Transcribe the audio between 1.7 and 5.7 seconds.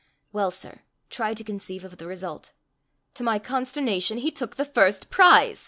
of the result: to my consternation, he took the first prize!